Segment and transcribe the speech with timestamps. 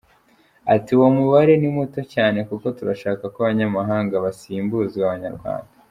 [0.73, 5.69] Ati "Uwo mubare ni muto cyane kuko turashaka ko abanyamahanga basimbuzwa Abanyarwanda.